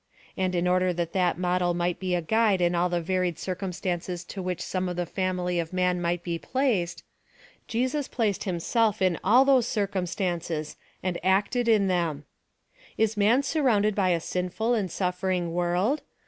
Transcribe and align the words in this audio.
And 0.35 0.55
in 0.55 0.67
order 0.67 0.93
that 0.93 1.13
that 1.13 1.37
model 1.37 1.75
might 1.75 1.99
be 1.99 2.15
a 2.15 2.23
guide 2.23 2.59
in 2.59 2.73
all 2.73 2.89
the 2.89 3.01
varied 3.01 3.37
circumstances 3.37 4.25
in 4.35 4.43
which 4.43 4.59
some 4.59 4.89
of 4.89 4.95
the 4.95 5.05
family 5.05 5.59
of 5.59 5.73
man 5.73 6.01
might 6.01 6.23
be 6.23 6.39
placed, 6.39 7.03
Jesus 7.67 8.07
placed 8.07 8.45
himself 8.45 8.99
in 8.99 9.19
all 9.23 9.45
those 9.45 9.67
circumstances, 9.67 10.75
and 11.03 11.23
acted 11.23 11.67
in 11.67 11.85
them, 11.85 12.25
Is 12.97 13.15
man 13.15 13.43
surrounded 13.43 13.93
by 13.93 14.09
a 14.09 14.19
sinful 14.19 14.73
and 14.73 14.89
suffering 14.89 15.53
world 15.53 16.01